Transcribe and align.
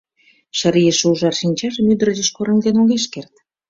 Шырийыше 0.57 1.05
ужар 1.13 1.35
шинчажым 1.39 1.85
ӱдыр 1.93 2.09
деч 2.17 2.27
кораҥден 2.35 2.75
огеш 2.81 3.05
керт. 3.13 3.33